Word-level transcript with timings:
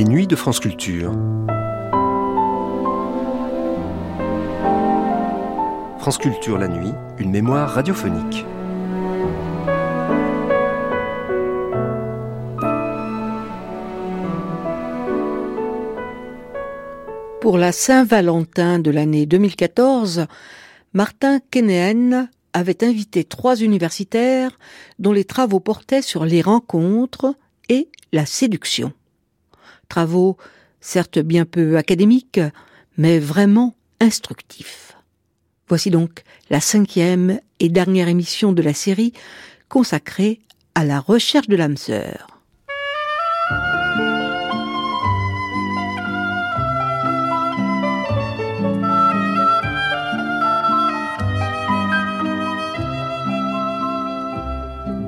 Les 0.00 0.06
nuits 0.06 0.26
de 0.26 0.34
France 0.34 0.60
Culture. 0.60 1.12
France 5.98 6.16
Culture 6.16 6.56
la 6.56 6.68
nuit, 6.68 6.90
une 7.18 7.30
mémoire 7.30 7.68
radiophonique. 7.68 8.46
Pour 17.42 17.58
la 17.58 17.70
Saint-Valentin 17.70 18.78
de 18.78 18.90
l'année 18.90 19.26
2014, 19.26 20.24
Martin 20.94 21.40
Kenéen 21.50 22.30
avait 22.54 22.82
invité 22.82 23.24
trois 23.24 23.56
universitaires 23.56 24.58
dont 24.98 25.12
les 25.12 25.24
travaux 25.24 25.60
portaient 25.60 26.00
sur 26.00 26.24
les 26.24 26.40
rencontres 26.40 27.34
et 27.68 27.90
la 28.12 28.24
séduction. 28.24 28.94
Travaux 29.90 30.38
certes 30.80 31.18
bien 31.18 31.44
peu 31.44 31.76
académiques, 31.76 32.40
mais 32.96 33.18
vraiment 33.18 33.74
instructifs. 34.00 34.96
Voici 35.68 35.90
donc 35.90 36.22
la 36.48 36.60
cinquième 36.60 37.40
et 37.58 37.68
dernière 37.68 38.08
émission 38.08 38.52
de 38.52 38.62
la 38.62 38.72
série 38.72 39.12
consacrée 39.68 40.40
à 40.74 40.84
la 40.84 41.00
recherche 41.00 41.48
de 41.48 41.56
l'âme 41.56 41.76
sœur. 41.76 42.28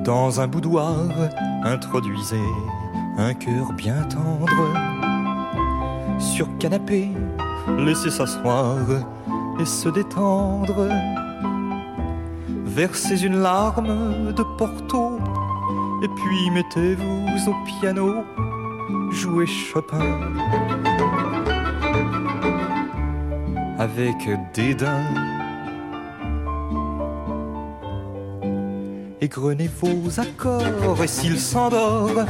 Dans 0.03 0.41
un 0.41 0.47
boudoir, 0.47 1.09
introduisez 1.63 2.35
un 3.17 3.33
cœur 3.33 3.73
bien 3.73 4.03
tendre. 4.03 4.73
Sur 6.19 6.47
canapé, 6.57 7.09
laissez 7.77 8.09
s'asseoir 8.09 8.77
et 9.59 9.65
se 9.65 9.89
détendre. 9.89 10.89
Versez 12.65 13.23
une 13.23 13.39
larme 13.39 14.33
de 14.33 14.43
Porto 14.57 15.19
et 16.03 16.07
puis 16.07 16.49
mettez-vous 16.51 17.49
au 17.49 17.55
piano, 17.65 18.23
jouez 19.11 19.45
Chopin. 19.45 20.19
Avec 23.77 24.29
dédain 24.53 25.32
égrenez 29.23 29.69
vos 29.81 30.19
accords, 30.19 31.01
et 31.01 31.07
s'il 31.07 31.39
s'endort, 31.39 32.25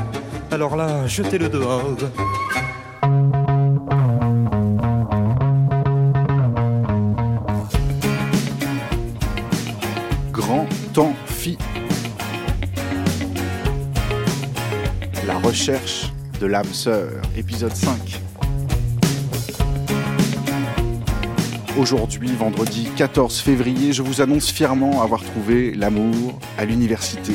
alors 0.52 0.76
là, 0.76 1.08
jetez-le 1.08 1.50
dehors. 1.50 1.98
Grand 10.32 10.68
Amphi. 10.98 11.58
La 15.26 15.40
recherche 15.40 16.14
de 16.40 16.46
l'âme 16.46 16.66
sœur, 16.66 17.10
épisode 17.36 17.76
5. 17.76 18.22
Aujourd'hui, 21.76 22.30
vendredi 22.38 22.88
14 22.96 23.40
février, 23.40 23.94
je 23.94 24.04
vous 24.04 24.22
annonce 24.22 24.52
fièrement 24.52 25.02
avoir 25.02 25.24
trouvé 25.24 25.74
l'amour 25.74 26.40
à 26.56 26.66
l'université. 26.66 27.34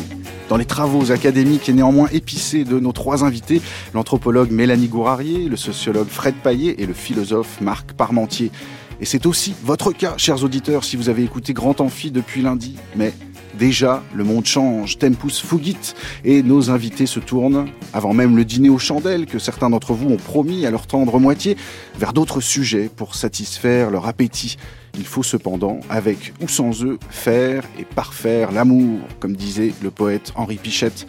Dans 0.48 0.56
les 0.56 0.64
travaux 0.64 1.10
académiques 1.10 1.68
et 1.68 1.72
néanmoins 1.72 2.08
épicés 2.12 2.62
de 2.62 2.78
nos 2.78 2.92
trois 2.92 3.24
invités, 3.24 3.60
l'anthropologue 3.94 4.52
Mélanie 4.52 4.86
Gourarier, 4.86 5.48
le 5.48 5.56
sociologue 5.56 6.06
Fred 6.06 6.36
Paillet 6.36 6.76
et 6.78 6.86
le 6.86 6.94
philosophe 6.94 7.60
Marc 7.60 7.94
Parmentier. 7.94 8.52
Et 9.00 9.06
c'est 9.06 9.26
aussi 9.26 9.54
votre 9.64 9.90
cas, 9.90 10.14
chers 10.18 10.44
auditeurs, 10.44 10.84
si 10.84 10.96
vous 10.96 11.08
avez 11.08 11.24
écouté 11.24 11.52
Grand 11.52 11.80
Amphi 11.80 12.12
depuis 12.12 12.40
lundi. 12.40 12.76
Mais 12.94 13.14
Déjà, 13.54 14.02
le 14.14 14.24
monde 14.24 14.44
change, 14.44 14.98
tempus 14.98 15.40
fugit, 15.40 15.94
et 16.24 16.42
nos 16.42 16.70
invités 16.70 17.06
se 17.06 17.18
tournent, 17.20 17.66
avant 17.92 18.14
même 18.14 18.36
le 18.36 18.44
dîner 18.44 18.68
aux 18.68 18.78
chandelles 18.78 19.26
que 19.26 19.38
certains 19.38 19.70
d'entre 19.70 19.94
vous 19.94 20.08
ont 20.10 20.16
promis 20.16 20.66
à 20.66 20.70
leur 20.70 20.86
tendre 20.86 21.18
moitié, 21.18 21.56
vers 21.98 22.12
d'autres 22.12 22.40
sujets 22.40 22.90
pour 22.94 23.14
satisfaire 23.14 23.90
leur 23.90 24.06
appétit. 24.06 24.56
Il 24.96 25.06
faut 25.06 25.22
cependant, 25.22 25.80
avec 25.88 26.34
ou 26.40 26.48
sans 26.48 26.84
eux, 26.84 26.98
faire 27.10 27.64
et 27.78 27.84
parfaire 27.84 28.52
l'amour, 28.52 29.00
comme 29.20 29.34
disait 29.34 29.72
le 29.82 29.90
poète 29.90 30.32
Henri 30.34 30.56
Pichette. 30.56 31.06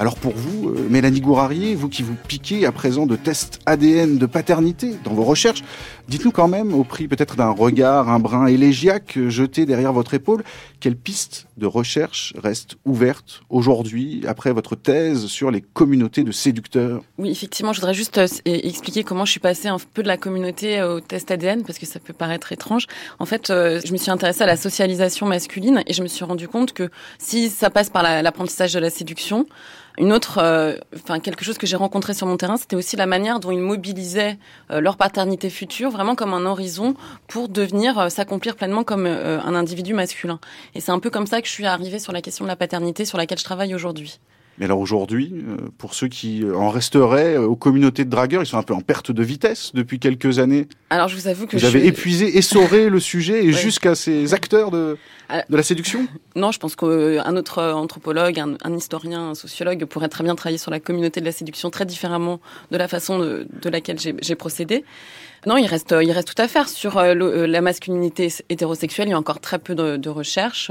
Alors 0.00 0.14
pour 0.14 0.32
vous, 0.32 0.68
euh, 0.68 0.86
Mélanie 0.88 1.20
Gourarier, 1.20 1.74
vous 1.74 1.88
qui 1.88 2.04
vous 2.04 2.14
piquez 2.28 2.64
à 2.66 2.70
présent 2.70 3.04
de 3.04 3.16
tests 3.16 3.58
ADN 3.66 4.16
de 4.16 4.26
paternité 4.26 4.94
dans 5.02 5.12
vos 5.12 5.24
recherches, 5.24 5.64
dites-nous 6.06 6.30
quand 6.30 6.46
même, 6.46 6.72
au 6.72 6.84
prix 6.84 7.08
peut-être 7.08 7.34
d'un 7.34 7.50
regard, 7.50 8.08
un 8.08 8.20
brin 8.20 8.46
élégiaque 8.46 9.18
jeté 9.26 9.66
derrière 9.66 9.92
votre 9.92 10.14
épaule, 10.14 10.44
quelles 10.78 10.96
pistes 10.96 11.48
de 11.56 11.66
recherche 11.66 12.32
restent 12.40 12.76
ouvertes 12.84 13.40
aujourd'hui 13.50 14.22
après 14.28 14.52
votre 14.52 14.76
thèse 14.76 15.26
sur 15.26 15.50
les 15.50 15.62
communautés 15.62 16.22
de 16.22 16.30
séducteurs? 16.30 17.02
Oui, 17.18 17.30
effectivement, 17.30 17.72
je 17.72 17.80
voudrais 17.80 17.94
juste 17.94 18.18
euh, 18.18 18.28
expliquer 18.44 19.02
comment 19.02 19.24
je 19.24 19.32
suis 19.32 19.40
passée 19.40 19.66
un 19.66 19.78
peu 19.94 20.04
de 20.04 20.08
la 20.08 20.16
communauté 20.16 20.80
au 20.80 21.00
test 21.00 21.32
ADN 21.32 21.64
parce 21.64 21.80
que 21.80 21.86
ça 21.86 21.98
peut 21.98 22.12
paraître 22.12 22.52
étrange. 22.52 22.86
En 23.18 23.26
fait, 23.26 23.50
euh, 23.50 23.80
je 23.84 23.90
me 23.90 23.96
suis 23.96 24.12
intéressée 24.12 24.44
à 24.44 24.46
la 24.46 24.56
socialisation 24.56 25.26
masculine 25.26 25.82
et 25.88 25.92
je 25.92 26.04
me 26.04 26.08
suis 26.08 26.24
rendu 26.24 26.46
compte 26.46 26.72
que 26.72 26.88
si 27.18 27.48
ça 27.48 27.68
passe 27.68 27.90
par 27.90 28.04
l'apprentissage 28.04 28.74
de 28.74 28.78
la 28.78 28.90
séduction, 28.90 29.44
une 29.98 30.12
autre, 30.12 30.38
euh, 30.38 30.76
enfin 30.94 31.18
quelque 31.18 31.44
chose 31.44 31.58
que 31.58 31.66
j'ai 31.66 31.76
rencontré 31.76 32.14
sur 32.14 32.26
mon 32.26 32.36
terrain, 32.36 32.56
c'était 32.56 32.76
aussi 32.76 32.96
la 32.96 33.06
manière 33.06 33.40
dont 33.40 33.50
ils 33.50 33.60
mobilisaient 33.60 34.38
euh, 34.70 34.80
leur 34.80 34.96
paternité 34.96 35.50
future, 35.50 35.90
vraiment 35.90 36.14
comme 36.14 36.34
un 36.34 36.46
horizon 36.46 36.94
pour 37.26 37.48
devenir 37.48 37.98
euh, 37.98 38.08
s'accomplir 38.08 38.56
pleinement 38.56 38.84
comme 38.84 39.06
un 39.06 39.54
individu 39.54 39.94
masculin. 39.94 40.38
Et 40.74 40.80
c'est 40.80 40.92
un 40.92 41.00
peu 41.00 41.10
comme 41.10 41.26
ça 41.26 41.42
que 41.42 41.48
je 41.48 41.52
suis 41.52 41.66
arrivée 41.66 41.98
sur 41.98 42.12
la 42.12 42.22
question 42.22 42.44
de 42.44 42.48
la 42.48 42.56
paternité 42.56 43.04
sur 43.04 43.18
laquelle 43.18 43.38
je 43.38 43.44
travaille 43.44 43.74
aujourd'hui. 43.74 44.20
Mais 44.58 44.64
alors 44.64 44.80
aujourd'hui, 44.80 45.32
pour 45.78 45.94
ceux 45.94 46.08
qui 46.08 46.44
en 46.52 46.70
resteraient 46.70 47.36
aux 47.36 47.56
communautés 47.56 48.04
de 48.04 48.10
dragueurs, 48.10 48.42
ils 48.42 48.46
sont 48.46 48.58
un 48.58 48.62
peu 48.62 48.74
en 48.74 48.80
perte 48.80 49.12
de 49.12 49.22
vitesse 49.22 49.70
depuis 49.74 50.00
quelques 50.00 50.38
années. 50.38 50.66
Alors 50.90 51.08
je 51.08 51.16
vous 51.16 51.28
avoue 51.28 51.46
que 51.46 51.56
vous 51.56 51.64
avez 51.64 51.86
épuisé, 51.86 52.36
essoré 52.38 52.88
le 52.90 53.00
sujet 53.00 53.44
et 53.44 53.52
jusqu'à 53.64 53.94
ces 53.94 54.34
acteurs 54.34 54.70
de 54.70 54.98
de 55.48 55.56
la 55.56 55.62
séduction? 55.62 56.06
Non, 56.36 56.52
je 56.52 56.60
pense 56.60 56.76
qu'un 56.76 57.36
autre 57.36 57.60
anthropologue, 57.60 58.38
un, 58.38 58.76
historien, 58.76 59.30
un 59.30 59.34
sociologue 59.34 59.84
pourrait 59.86 60.08
très 60.08 60.22
bien 60.22 60.36
travailler 60.36 60.58
sur 60.58 60.70
la 60.70 60.78
communauté 60.78 61.18
de 61.18 61.24
la 61.24 61.32
séduction 61.32 61.68
très 61.68 61.84
différemment 61.84 62.38
de 62.70 62.76
la 62.76 62.86
façon 62.86 63.18
de, 63.18 63.68
laquelle 63.68 63.98
j'ai 63.98 64.34
procédé. 64.36 64.84
Non, 65.46 65.56
il 65.56 65.66
reste, 65.66 65.94
il 66.02 66.10
reste 66.10 66.34
tout 66.34 66.42
à 66.42 66.48
faire 66.48 66.68
sur 66.68 66.98
euh, 66.98 67.14
euh, 67.14 67.46
la 67.46 67.60
masculinité 67.60 68.28
hétérosexuelle. 68.48 69.08
Il 69.08 69.12
y 69.12 69.14
a 69.14 69.18
encore 69.18 69.40
très 69.40 69.58
peu 69.58 69.74
de, 69.74 69.96
de 69.96 70.10
recherches. 70.10 70.70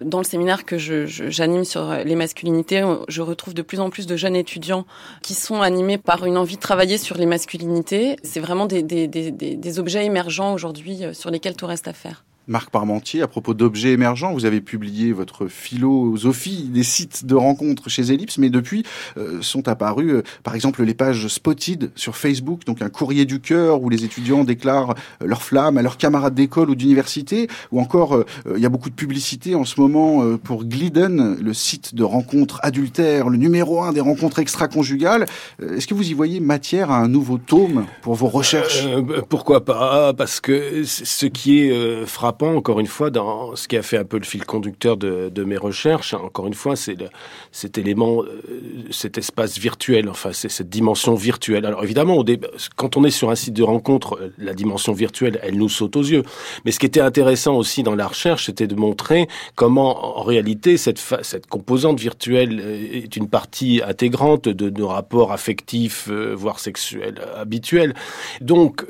Dans 0.00 0.18
le 0.18 0.24
séminaire 0.24 0.64
que 0.64 0.78
j'anime 0.78 1.64
sur 1.64 1.92
les 1.92 2.14
masculinités, 2.14 2.84
je 3.08 3.22
retrouve 3.22 3.54
de 3.54 3.62
plus 3.62 3.80
en 3.80 3.90
plus 3.90 4.06
de 4.06 4.16
jeunes 4.16 4.36
étudiants 4.36 4.86
qui 5.22 5.34
sont 5.34 5.62
animés 5.62 5.98
par 5.98 6.26
une 6.26 6.36
envie 6.36 6.56
de 6.56 6.60
travailler 6.60 6.98
sur 6.98 7.16
les 7.16 7.26
masculinités. 7.26 8.16
C'est 8.22 8.40
vraiment 8.40 8.66
des, 8.66 8.82
des, 8.82 9.08
des, 9.08 9.30
des 9.30 9.78
objets 9.78 10.04
émergents 10.04 10.54
aujourd'hui 10.54 11.04
euh, 11.04 11.12
sur 11.12 11.30
lesquels 11.30 11.56
tout 11.56 11.66
reste 11.66 11.88
à 11.88 11.92
faire. 11.92 12.24
Marc 12.46 12.68
Parmentier, 12.68 13.22
à 13.22 13.26
propos 13.26 13.54
d'objets 13.54 13.92
émergents, 13.92 14.34
vous 14.34 14.44
avez 14.44 14.60
publié 14.60 15.12
votre 15.12 15.46
philosophie 15.46 16.64
des 16.64 16.82
sites 16.82 17.24
de 17.24 17.34
rencontres 17.34 17.88
chez 17.88 18.12
Ellipse, 18.12 18.36
mais 18.36 18.50
depuis 18.50 18.84
euh, 19.16 19.40
sont 19.40 19.66
apparus, 19.66 20.12
euh, 20.12 20.22
par 20.42 20.54
exemple, 20.54 20.82
les 20.84 20.92
pages 20.92 21.26
Spotted 21.28 21.90
sur 21.94 22.16
Facebook, 22.16 22.66
donc 22.66 22.82
un 22.82 22.90
courrier 22.90 23.24
du 23.24 23.40
cœur 23.40 23.82
où 23.82 23.88
les 23.88 24.04
étudiants 24.04 24.44
déclarent 24.44 24.90
euh, 25.22 25.26
leur 25.26 25.42
flamme 25.42 25.78
à 25.78 25.82
leurs 25.82 25.96
camarades 25.96 26.34
d'école 26.34 26.68
ou 26.68 26.74
d'université, 26.74 27.48
ou 27.72 27.80
encore 27.80 28.24
il 28.54 28.60
y 28.60 28.66
a 28.66 28.68
beaucoup 28.68 28.90
de 28.90 28.94
publicité 28.94 29.54
en 29.54 29.64
ce 29.64 29.80
moment 29.80 30.36
pour 30.38 30.64
Glidden, 30.64 31.38
le 31.40 31.54
site 31.54 31.94
de 31.94 32.02
rencontres 32.02 32.58
adultères, 32.62 33.28
le 33.28 33.38
numéro 33.38 33.82
un 33.82 33.92
des 33.92 34.00
rencontres 34.00 34.38
extra-conjugales. 34.38 35.26
Est-ce 35.60 35.86
que 35.86 35.94
vous 35.94 36.10
y 36.10 36.14
voyez 36.14 36.40
matière 36.40 36.90
à 36.90 36.98
un 36.98 37.08
nouveau 37.08 37.38
tome 37.38 37.86
pour 38.02 38.14
vos 38.14 38.28
recherches? 38.28 38.86
Pourquoi 39.28 39.64
pas? 39.64 40.12
Parce 40.12 40.40
que 40.40 40.84
ce 40.84 41.26
qui 41.26 41.60
est 41.60 42.06
frappant 42.06 42.33
encore 42.42 42.80
une 42.80 42.86
fois, 42.86 43.10
dans 43.10 43.56
ce 43.56 43.68
qui 43.68 43.76
a 43.76 43.82
fait 43.82 43.96
un 43.96 44.04
peu 44.04 44.18
le 44.18 44.24
fil 44.24 44.44
conducteur 44.44 44.96
de, 44.96 45.44
mes 45.44 45.56
recherches. 45.56 46.14
Encore 46.14 46.46
une 46.46 46.54
fois, 46.54 46.74
c'est 46.76 46.96
cet 47.52 47.76
élément, 47.76 48.22
euh, 48.22 48.40
cet 48.90 49.18
espace 49.18 49.58
virtuel, 49.58 50.08
enfin, 50.08 50.30
c'est 50.32 50.48
cette 50.48 50.70
dimension 50.70 51.14
virtuelle. 51.14 51.66
Alors 51.66 51.84
évidemment, 51.84 52.24
quand 52.76 52.96
on 52.96 53.04
est 53.04 53.10
sur 53.10 53.30
un 53.30 53.34
site 53.34 53.54
de 53.54 53.62
rencontre, 53.62 54.18
euh, 54.20 54.32
la 54.38 54.54
dimension 54.54 54.92
virtuelle, 54.92 55.38
elle 55.42 55.58
nous 55.58 55.68
saute 55.68 55.96
aux 55.96 56.02
yeux. 56.02 56.22
Mais 56.64 56.70
ce 56.70 56.78
qui 56.78 56.86
était 56.86 57.00
intéressant 57.00 57.56
aussi 57.56 57.82
dans 57.82 57.94
la 57.94 58.06
recherche, 58.06 58.46
c'était 58.46 58.66
de 58.66 58.74
montrer 58.74 59.28
comment, 59.54 60.18
en 60.18 60.22
réalité, 60.22 60.78
cette, 60.78 60.98
cette 61.22 61.46
composante 61.46 62.00
virtuelle 62.00 62.60
euh, 62.62 63.02
est 63.04 63.16
une 63.16 63.28
partie 63.28 63.82
intégrante 63.86 64.48
de 64.48 64.70
nos 64.70 64.88
rapports 64.88 65.32
affectifs, 65.32 66.08
voire 66.08 66.58
sexuels 66.58 67.20
habituels. 67.36 67.94
Donc, 68.40 68.84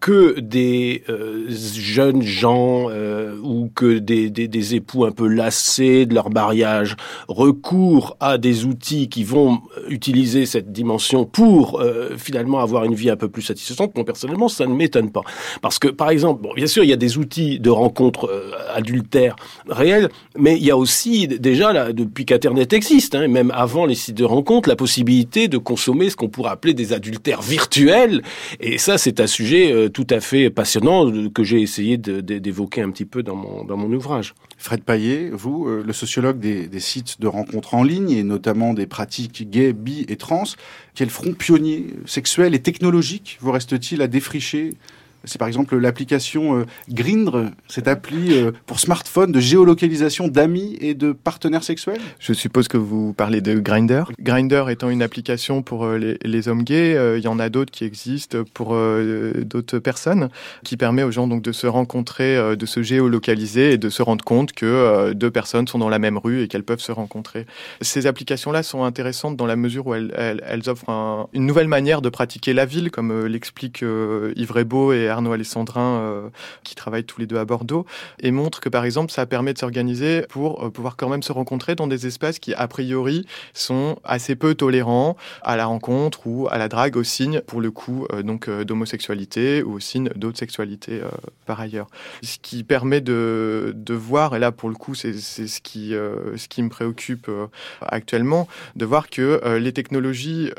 que 0.00 0.40
des 0.40 1.02
jeunes 1.48 2.22
gens 2.22 2.85
euh, 2.90 3.36
ou 3.42 3.70
que 3.74 3.98
des, 3.98 4.74
époux 4.74 5.04
un 5.04 5.12
peu 5.12 5.26
lassés 5.28 6.06
de 6.06 6.14
leur 6.14 6.30
mariage 6.30 6.96
recourent 7.28 8.16
à 8.20 8.38
des 8.38 8.64
outils 8.64 9.08
qui 9.08 9.24
vont 9.24 9.60
utiliser 9.88 10.46
cette 10.46 10.72
dimension 10.72 11.24
pour 11.24 11.80
euh, 11.80 12.16
finalement 12.16 12.60
avoir 12.60 12.84
une 12.84 12.94
vie 12.94 13.10
un 13.10 13.16
peu 13.16 13.28
plus 13.28 13.42
satisfaisante, 13.42 13.94
moi 13.94 14.04
personnellement, 14.04 14.48
ça 14.48 14.66
ne 14.66 14.74
m'étonne 14.74 15.10
pas. 15.10 15.22
Parce 15.62 15.78
que, 15.78 15.88
par 15.88 16.10
exemple, 16.10 16.46
bien 16.54 16.66
sûr, 16.66 16.82
il 16.84 16.90
y 16.90 16.92
a 16.92 16.96
des 16.96 17.18
outils 17.18 17.58
de 17.60 17.70
rencontre 17.70 18.28
euh, 18.30 18.50
adultères 18.74 19.36
réels, 19.68 20.08
mais 20.36 20.56
il 20.56 20.64
y 20.64 20.70
a 20.70 20.76
aussi 20.76 21.28
déjà, 21.28 21.92
depuis 21.92 22.24
qu'Internet 22.24 22.72
existe, 22.72 23.14
hein, 23.14 23.28
même 23.28 23.52
avant 23.54 23.86
les 23.86 23.94
sites 23.94 24.16
de 24.16 24.24
rencontre, 24.24 24.68
la 24.68 24.76
possibilité 24.76 25.48
de 25.48 25.58
consommer 25.58 26.10
ce 26.10 26.16
qu'on 26.16 26.28
pourrait 26.28 26.50
appeler 26.50 26.74
des 26.74 26.92
adultères 26.92 27.42
virtuels. 27.42 28.22
Et 28.60 28.78
ça, 28.78 28.98
c'est 28.98 29.20
un 29.20 29.26
sujet 29.26 29.72
euh, 29.72 29.88
tout 29.88 30.06
à 30.10 30.20
fait 30.20 30.50
passionnant 30.50 31.10
que 31.30 31.42
j'ai 31.42 31.60
essayé 31.60 31.96
d'évoquer 31.96 32.75
un 32.82 32.90
petit 32.90 33.04
peu 33.04 33.22
dans 33.22 33.36
mon, 33.36 33.64
dans 33.64 33.76
mon 33.76 33.92
ouvrage. 33.92 34.34
Fred 34.58 34.82
Paillet, 34.82 35.30
vous, 35.32 35.66
euh, 35.68 35.82
le 35.84 35.92
sociologue 35.92 36.38
des, 36.38 36.80
sites 36.80 37.20
de 37.20 37.26
rencontres 37.26 37.74
en 37.74 37.82
ligne 37.82 38.10
et 38.10 38.22
notamment 38.22 38.74
des 38.74 38.86
pratiques 38.86 39.50
gays, 39.50 39.72
bi 39.72 40.04
et 40.08 40.16
trans, 40.16 40.44
quel 40.94 41.10
front 41.10 41.32
pionnier 41.32 41.86
sexuel 42.06 42.54
et 42.54 42.60
technologique 42.60 43.38
vous 43.40 43.52
reste-t-il 43.52 44.02
à 44.02 44.08
défricher 44.08 44.74
c'est 45.26 45.38
par 45.38 45.48
exemple 45.48 45.76
l'application 45.76 46.60
euh, 46.60 46.64
Grindr, 46.88 47.50
cette 47.68 47.88
appli 47.88 48.32
euh, 48.32 48.52
pour 48.64 48.80
smartphone 48.80 49.32
de 49.32 49.40
géolocalisation 49.40 50.28
d'amis 50.28 50.78
et 50.80 50.94
de 50.94 51.12
partenaires 51.12 51.64
sexuels? 51.64 52.00
Je 52.18 52.32
suppose 52.32 52.68
que 52.68 52.76
vous 52.76 53.12
parlez 53.12 53.40
de 53.40 53.58
Grindr. 53.58 54.12
Grindr 54.20 54.70
étant 54.70 54.88
une 54.88 55.02
application 55.02 55.62
pour 55.62 55.84
euh, 55.84 56.16
les, 56.22 56.48
hommes 56.48 56.62
gays, 56.62 57.16
il 57.16 57.24
y 57.24 57.28
en 57.28 57.40
a 57.40 57.48
d'autres 57.48 57.72
qui 57.72 57.84
existent 57.84 58.38
pour 58.54 58.76
d'autres 59.44 59.78
personnes, 59.80 60.28
qui 60.62 60.76
permet 60.76 61.02
aux 61.02 61.10
gens 61.10 61.26
donc 61.26 61.42
de 61.42 61.50
se 61.50 61.66
rencontrer, 61.66 62.56
de 62.56 62.66
se 62.66 62.82
géolocaliser 62.82 63.72
et 63.72 63.78
de 63.78 63.88
se 63.88 64.02
rendre 64.02 64.24
compte 64.24 64.52
que 64.52 65.12
deux 65.12 65.30
personnes 65.30 65.66
sont 65.66 65.78
dans 65.78 65.88
la 65.88 65.98
même 65.98 66.18
rue 66.18 66.42
et 66.42 66.48
qu'elles 66.48 66.62
peuvent 66.62 66.80
se 66.80 66.92
rencontrer. 66.92 67.46
Ces 67.80 68.06
applications-là 68.06 68.62
sont 68.62 68.84
intéressantes 68.84 69.36
dans 69.36 69.46
la 69.46 69.56
mesure 69.56 69.88
où 69.88 69.94
elles, 69.94 70.62
offrent 70.66 70.88
un, 70.88 71.26
une 71.32 71.46
nouvelle 71.46 71.68
manière 71.68 72.00
de 72.00 72.10
pratiquer 72.10 72.52
la 72.52 72.66
ville, 72.66 72.92
comme 72.92 73.26
l'explique 73.26 73.82
Yves 73.82 74.52
Rebaud 74.52 74.92
et 74.92 75.08
Arnaud 75.16 75.32
Alessandrin, 75.32 75.98
euh, 76.00 76.28
qui 76.62 76.74
travaillent 76.74 77.04
tous 77.04 77.20
les 77.20 77.26
deux 77.26 77.38
à 77.38 77.44
Bordeaux, 77.44 77.86
et 78.20 78.30
montre 78.30 78.60
que 78.60 78.68
par 78.68 78.84
exemple, 78.84 79.10
ça 79.10 79.24
permet 79.24 79.54
de 79.54 79.58
s'organiser 79.58 80.22
pour 80.28 80.64
euh, 80.64 80.70
pouvoir 80.70 80.96
quand 80.96 81.08
même 81.08 81.22
se 81.22 81.32
rencontrer 81.32 81.74
dans 81.74 81.86
des 81.86 82.06
espaces 82.06 82.38
qui, 82.38 82.52
a 82.52 82.68
priori, 82.68 83.26
sont 83.54 83.96
assez 84.04 84.36
peu 84.36 84.54
tolérants 84.54 85.16
à 85.42 85.56
la 85.56 85.66
rencontre 85.66 86.26
ou 86.26 86.48
à 86.50 86.58
la 86.58 86.68
drague 86.68 86.96
au 86.96 87.02
signe, 87.02 87.40
pour 87.46 87.60
le 87.62 87.70
coup, 87.70 88.06
euh, 88.12 88.22
donc 88.22 88.50
d'homosexualité 88.50 89.62
ou 89.62 89.74
au 89.74 89.80
signe 89.80 90.10
d'autres 90.16 90.38
sexualités 90.38 91.00
par 91.46 91.60
ailleurs. 91.60 91.88
Ce 92.22 92.38
qui 92.40 92.62
permet 92.62 93.00
de, 93.00 93.74
voir, 93.88 94.36
et 94.36 94.38
là 94.38 94.52
pour 94.52 94.68
le 94.68 94.74
coup, 94.74 94.94
c'est 94.94 95.14
ce 95.14 95.60
qui, 95.60 95.92
me 95.92 96.68
préoccupe 96.68 97.30
actuellement, 97.80 98.48
de 98.74 98.84
voir 98.84 99.08
que 99.08 99.56
les 99.56 99.72
technologies 99.72 100.50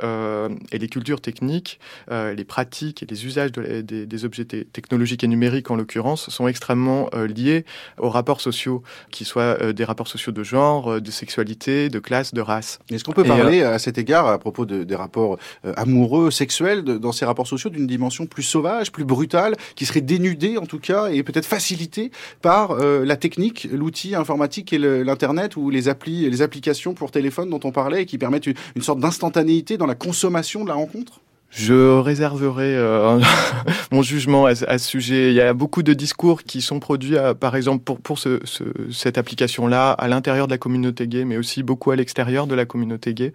et 0.71 0.77
les 0.77 0.87
cultures 0.87 1.21
techniques, 1.21 1.79
les 2.09 2.43
pratiques 2.43 3.03
et 3.03 3.05
les 3.05 3.25
usages 3.25 3.51
de, 3.51 3.81
des, 3.81 4.05
des 4.05 4.25
objets 4.25 4.36
technologiques 4.45 5.23
et 5.23 5.27
numériques 5.27 5.71
en 5.71 5.75
l'occurrence, 5.75 6.29
sont 6.29 6.47
extrêmement 6.47 7.09
euh, 7.13 7.27
liés 7.27 7.65
aux 7.97 8.09
rapports 8.09 8.41
sociaux, 8.41 8.83
qui 9.11 9.25
soient 9.25 9.57
euh, 9.61 9.73
des 9.73 9.83
rapports 9.83 10.07
sociaux 10.07 10.31
de 10.31 10.43
genre, 10.43 10.93
euh, 10.93 11.01
de 11.01 11.11
sexualité, 11.11 11.89
de 11.89 11.99
classe, 11.99 12.33
de 12.33 12.41
race. 12.41 12.79
Est-ce 12.91 13.03
qu'on 13.03 13.11
peut 13.11 13.23
parler 13.23 13.63
à 13.63 13.79
cet 13.79 13.97
égard, 13.97 14.27
à 14.27 14.37
propos 14.37 14.65
de, 14.65 14.83
des 14.83 14.95
rapports 14.95 15.37
amoureux, 15.75 16.31
sexuels, 16.31 16.83
de, 16.83 16.97
dans 16.97 17.11
ces 17.11 17.25
rapports 17.25 17.47
sociaux, 17.47 17.69
d'une 17.69 17.87
dimension 17.87 18.25
plus 18.25 18.43
sauvage, 18.43 18.91
plus 18.91 19.05
brutale, 19.05 19.55
qui 19.75 19.85
serait 19.85 20.01
dénudée 20.01 20.57
en 20.57 20.65
tout 20.65 20.79
cas, 20.79 21.07
et 21.07 21.23
peut-être 21.23 21.45
facilitée 21.45 22.11
par 22.41 22.75
la 22.75 23.15
technique, 23.15 23.67
l'outil 23.71 24.15
informatique 24.15 24.73
et 24.73 24.77
l'Internet, 24.77 25.55
ou 25.55 25.69
les 25.69 25.89
applis, 25.89 26.29
les 26.29 26.41
applications 26.41 26.93
pour 26.93 27.11
téléphone 27.11 27.49
dont 27.49 27.59
on 27.63 27.71
parlait, 27.71 28.03
et 28.03 28.05
qui 28.05 28.17
permettent 28.17 28.47
une, 28.47 28.55
une 28.75 28.81
sorte 28.81 28.99
d'instantanéité 28.99 29.77
dans 29.77 29.85
la 29.85 29.95
consommation 29.95 30.63
de 30.63 30.69
la 30.69 30.75
rencontre? 30.75 31.21
Je 31.49 31.99
réserverai 31.99 32.75
euh, 32.75 33.19
mon 33.91 34.01
jugement 34.01 34.45
à, 34.45 34.55
ce 34.55 34.77
sujet. 34.77 35.29
Il 35.29 35.35
y 35.35 35.41
a 35.41 35.53
beaucoup 35.53 35.83
de 35.83 35.93
discours 35.93 36.43
qui 36.43 36.61
sont 36.61 36.79
produits, 36.79 37.15
par 37.39 37.55
exemple, 37.55 37.83
pour, 37.83 37.99
pour 37.99 38.19
ce, 38.19 38.39
ce, 38.43 38.63
cette 38.91 39.17
application-là, 39.17 39.91
à 39.91 40.07
l'intérieur 40.07 40.47
de 40.47 40.51
la 40.51 40.57
communauté 40.57 41.07
gay, 41.07 41.25
mais 41.25 41.37
aussi 41.37 41.63
beaucoup 41.63 41.91
à 41.91 41.95
l'extérieur 41.95 42.47
de 42.47 42.55
la 42.55 42.65
communauté 42.65 43.13
gay. 43.13 43.33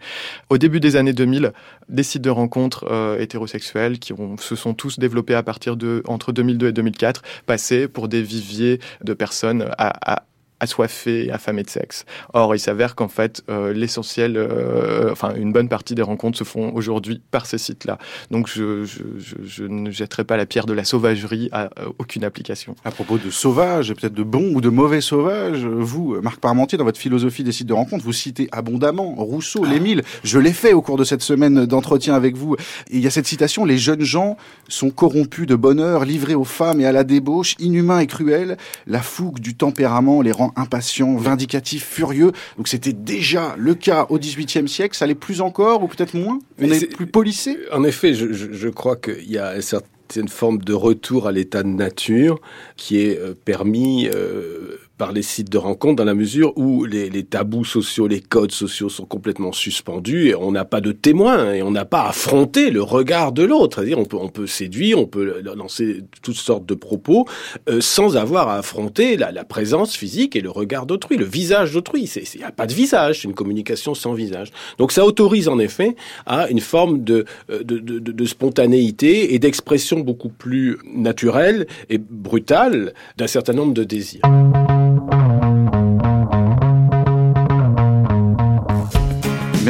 Au 0.50 0.58
début 0.58 0.80
des 0.80 0.96
années 0.96 1.12
2000, 1.12 1.52
des 1.88 2.02
sites 2.02 2.22
de 2.22 2.30
rencontres 2.30 2.86
euh, 2.90 3.18
hétérosexuels 3.18 3.98
qui 3.98 4.12
ont, 4.12 4.36
se 4.36 4.56
sont 4.56 4.74
tous 4.74 4.98
développés 4.98 5.34
à 5.34 5.42
partir 5.42 5.76
de 5.76 6.02
entre 6.06 6.32
2002 6.32 6.68
et 6.68 6.72
2004, 6.72 7.22
passaient 7.46 7.88
pour 7.88 8.08
des 8.08 8.22
viviers 8.22 8.78
de 9.02 9.14
personnes 9.14 9.68
à, 9.78 10.14
à 10.14 10.22
assoiffés, 10.62 11.30
affamés 11.30 11.64
de 11.64 11.70
sexe. 11.70 12.04
Or, 12.32 12.54
il 12.54 12.60
s'avère 12.60 12.94
qu'en 12.94 13.08
fait, 13.08 13.42
euh, 13.50 13.72
l'essentiel, 13.72 14.36
euh, 14.36 15.10
enfin, 15.10 15.34
une 15.34 15.52
bonne 15.52 15.68
partie 15.68 15.96
des 15.96 16.02
rencontres 16.02 16.38
se 16.38 16.44
font 16.44 16.72
aujourd'hui 16.72 17.20
par 17.32 17.46
ces 17.46 17.58
sites-là. 17.58 17.98
Donc, 18.30 18.48
je, 18.48 18.84
je, 18.84 19.02
je, 19.18 19.34
je, 19.44 19.64
ne 19.64 19.90
jetterai 19.90 20.22
pas 20.22 20.36
la 20.36 20.46
pierre 20.46 20.66
de 20.66 20.72
la 20.72 20.84
sauvagerie 20.84 21.48
à 21.50 21.64
euh, 21.64 21.88
aucune 21.98 22.22
application. 22.22 22.76
À 22.84 22.92
propos 22.92 23.18
de 23.18 23.30
sauvage, 23.30 23.90
et 23.90 23.94
peut-être 23.94 24.14
de 24.14 24.22
bons 24.22 24.54
ou 24.54 24.60
de 24.60 24.68
mauvais 24.68 25.00
sauvages, 25.00 25.66
vous, 25.66 26.16
Marc 26.22 26.38
Parmentier, 26.38 26.78
dans 26.78 26.84
votre 26.84 27.00
philosophie 27.00 27.42
des 27.42 27.52
sites 27.52 27.66
de 27.66 27.74
rencontres, 27.74 28.04
vous 28.04 28.12
citez 28.12 28.48
abondamment 28.52 29.14
Rousseau, 29.16 29.64
ah. 29.66 29.68
l'Émile. 29.68 30.02
Je 30.22 30.38
l'ai 30.38 30.52
fait 30.52 30.74
au 30.74 30.80
cours 30.80 30.96
de 30.96 31.04
cette 31.04 31.22
semaine 31.22 31.66
d'entretien 31.66 32.14
avec 32.14 32.36
vous. 32.36 32.54
Et 32.88 32.98
il 32.98 33.00
y 33.00 33.08
a 33.08 33.10
cette 33.10 33.26
citation, 33.26 33.64
les 33.64 33.78
jeunes 33.78 34.02
gens 34.02 34.36
sont 34.68 34.90
corrompus 34.90 35.46
de 35.46 35.56
bonheur, 35.56 36.04
livrés 36.04 36.36
aux 36.36 36.44
femmes 36.44 36.80
et 36.80 36.86
à 36.86 36.92
la 36.92 37.02
débauche, 37.02 37.56
inhumains 37.58 37.98
et 37.98 38.06
cruels. 38.06 38.56
La 38.86 39.02
fougue 39.02 39.40
du 39.40 39.56
tempérament 39.56 40.22
les 40.22 40.30
rend 40.30 40.51
impatient, 40.56 41.16
vindicatif, 41.16 41.84
furieux. 41.84 42.32
Donc 42.56 42.68
c'était 42.68 42.92
déjà 42.92 43.54
le 43.58 43.74
cas 43.74 44.06
au 44.08 44.18
XVIIIe 44.18 44.68
siècle. 44.68 44.96
Ça 44.96 45.06
l'est 45.06 45.14
plus 45.14 45.40
encore 45.40 45.82
ou 45.82 45.88
peut-être 45.88 46.14
moins? 46.14 46.38
On 46.58 46.70
est, 46.70 46.94
plus 46.94 47.06
policé? 47.06 47.58
En 47.72 47.84
effet, 47.84 48.14
je, 48.14 48.32
je, 48.32 48.52
je 48.52 48.68
crois 48.68 48.96
qu'il 48.96 49.30
y 49.30 49.38
a 49.38 49.56
une 49.56 49.62
certaine 49.62 50.28
forme 50.28 50.58
de 50.58 50.74
retour 50.74 51.26
à 51.26 51.32
l'état 51.32 51.62
de 51.62 51.68
nature 51.68 52.40
qui 52.76 52.98
est 52.98 53.18
euh, 53.18 53.34
permis 53.34 54.08
euh, 54.08 54.76
par 54.98 55.12
les 55.12 55.22
sites 55.22 55.50
de 55.50 55.58
rencontres 55.58 55.96
dans 55.96 56.04
la 56.04 56.14
mesure 56.14 56.52
où 56.56 56.84
les, 56.84 57.24
tabous 57.24 57.64
sociaux, 57.64 58.06
les 58.06 58.20
codes 58.20 58.52
sociaux 58.52 58.88
sont 58.88 59.04
complètement 59.04 59.52
suspendus 59.52 60.28
et 60.28 60.34
on 60.34 60.52
n'a 60.52 60.64
pas 60.64 60.80
de 60.80 60.92
témoin 60.92 61.52
et 61.52 61.62
on 61.62 61.70
n'a 61.70 61.84
pas 61.84 62.08
affronté 62.08 62.70
le 62.70 62.82
regard 62.82 63.32
de 63.32 63.42
l'autre. 63.42 63.76
C'est-à-dire 63.76 63.98
on 63.98 64.04
peut, 64.04 64.18
on 64.20 64.28
peut 64.28 64.46
séduire, 64.46 64.98
on 64.98 65.06
peut 65.06 65.42
lancer 65.56 66.02
toutes 66.22 66.36
sortes 66.36 66.66
de 66.66 66.74
propos 66.74 67.26
euh, 67.68 67.80
sans 67.80 68.16
avoir 68.16 68.48
à 68.48 68.58
affronter 68.58 69.16
la, 69.16 69.32
présence 69.44 69.96
physique 69.96 70.36
et 70.36 70.40
le 70.40 70.50
regard 70.50 70.86
d'autrui, 70.86 71.16
le 71.16 71.24
visage 71.24 71.72
d'autrui. 71.72 72.10
Il 72.34 72.38
n'y 72.38 72.44
a 72.44 72.52
pas 72.52 72.66
de 72.66 72.72
visage, 72.72 73.20
c'est 73.20 73.28
une 73.28 73.34
communication 73.34 73.94
sans 73.94 74.14
visage. 74.14 74.50
Donc 74.78 74.92
ça 74.92 75.04
autorise 75.04 75.48
en 75.48 75.58
effet 75.58 75.96
à 76.26 76.48
une 76.48 76.60
forme 76.60 77.02
de, 77.02 77.24
de, 77.48 77.78
de, 77.78 77.98
de 77.98 78.24
spontanéité 78.24 79.34
et 79.34 79.38
d'expression 79.38 80.00
beaucoup 80.00 80.28
plus 80.28 80.78
naturelle 80.86 81.66
et 81.90 81.98
brutale 81.98 82.94
d'un 83.16 83.26
certain 83.26 83.52
nombre 83.52 83.74
de 83.74 83.84
désirs. 83.84 84.22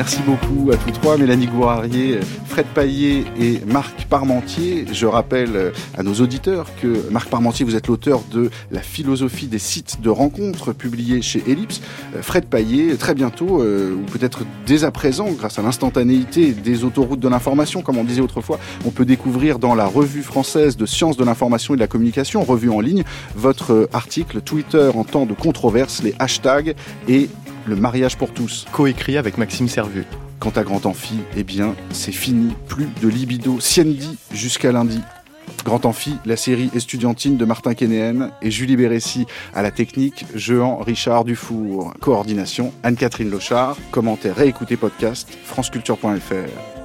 Merci 0.02 0.23
beaucoup 0.26 0.73
à 0.73 0.76
tous 0.76 0.90
trois, 0.90 1.16
Mélanie 1.16 1.47
Gourarier, 1.47 2.18
Fred 2.47 2.66
Paillet 2.66 3.23
et 3.38 3.61
Marc 3.64 4.06
Parmentier. 4.06 4.85
Je 4.92 5.06
rappelle 5.06 5.73
à 5.97 6.02
nos 6.02 6.14
auditeurs 6.14 6.66
que 6.82 7.09
Marc 7.12 7.28
Parmentier, 7.28 7.64
vous 7.64 7.76
êtes 7.76 7.87
l'auteur 7.87 8.21
de 8.32 8.50
La 8.73 8.80
philosophie 8.80 9.47
des 9.47 9.61
sites 9.61 10.00
de 10.00 10.11
rencontres, 10.11 10.73
publié 10.73 11.23
chez 11.23 11.44
Ellipse. 11.47 11.82
Fred 12.21 12.47
Paillet, 12.47 12.97
très 12.97 13.14
bientôt, 13.14 13.62
euh, 13.62 13.94
ou 13.94 14.02
peut-être 14.11 14.40
dès 14.66 14.82
à 14.82 14.90
présent, 14.90 15.30
grâce 15.30 15.61
à 15.61 15.62
l'instantanéité 15.62 16.50
des 16.50 16.82
autoroutes 16.82 17.21
de 17.21 17.28
l'information, 17.28 17.80
comme 17.80 17.97
on 17.97 18.02
disait 18.02 18.23
autrefois, 18.23 18.59
on 18.85 18.90
peut 18.90 19.04
découvrir 19.04 19.61
dans 19.61 19.76
la 19.76 19.87
revue 19.87 20.25
française 20.25 20.76
de 20.76 20.85
sciences 20.85 21.16
de 21.16 21.25
l'information 21.25 21.75
et 21.75 21.76
de 21.76 21.80
la 21.80 21.87
communication, 21.87 22.42
revue 22.42 22.71
en 22.71 22.80
ligne, 22.80 23.04
votre 23.37 23.88
article 23.92 24.40
Twitter 24.40 24.90
en 24.97 25.04
temps 25.04 25.26
de 25.26 25.35
controverse, 25.35 26.02
les 26.02 26.16
hashtags 26.18 26.75
et 27.06 27.28
le 27.66 27.76
mariage 27.76 28.16
pour 28.16 28.33
tous. 28.33 28.66
Coécrit 28.73 29.16
avec 29.16 29.38
Maxime 29.38 29.69
Servu. 29.69 30.04
Quant 30.38 30.52
à 30.57 30.64
Grand 30.64 30.87
Amphi, 30.87 31.19
eh 31.37 31.45
bien, 31.45 31.75
c'est 31.90 32.12
fini. 32.12 32.52
Plus 32.66 32.88
de 33.00 33.09
libido. 33.09 33.61
Siendi 33.61 34.19
jusqu'à 34.33 34.73
lundi. 34.73 35.00
Grand 35.64 35.85
Amphi, 35.87 36.16
la 36.25 36.37
série 36.37 36.71
estudiantine 36.75 37.37
de 37.37 37.45
Martin 37.45 37.75
Kénéen 37.75 38.31
et 38.42 38.50
Julie 38.50 38.76
Bérécy 38.76 39.26
à 39.54 39.62
la 39.62 39.71
technique, 39.71 40.25
Jean 40.35 40.78
Richard 40.78 41.25
Dufour, 41.25 41.95
coordination, 42.00 42.73
Anne-Catherine 42.83 43.31
Lochard, 43.31 43.76
commentaire 43.90 44.35
réécouter 44.35 44.76
podcast, 44.76 45.28
franceculture.fr. 45.45 46.83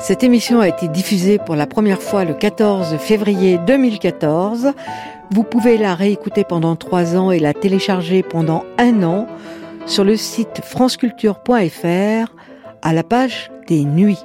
Cette 0.00 0.22
émission 0.22 0.60
a 0.60 0.68
été 0.68 0.88
diffusée 0.88 1.38
pour 1.38 1.56
la 1.56 1.66
première 1.66 2.02
fois 2.02 2.24
le 2.24 2.34
14 2.34 2.98
février 2.98 3.58
2014. 3.66 4.72
Vous 5.30 5.42
pouvez 5.42 5.76
la 5.76 5.94
réécouter 5.94 6.44
pendant 6.44 6.76
trois 6.76 7.16
ans 7.16 7.30
et 7.30 7.38
la 7.38 7.52
télécharger 7.52 8.22
pendant 8.22 8.64
un 8.78 9.02
an 9.02 9.26
sur 9.88 10.04
le 10.04 10.16
site 10.16 10.60
franceculture.fr 10.62 12.34
à 12.82 12.92
la 12.92 13.02
page 13.02 13.50
des 13.66 13.84
nuits. 13.84 14.18